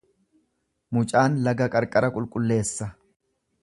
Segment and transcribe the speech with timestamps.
[0.97, 2.93] Mucaan laga qarqara qulqulleessa.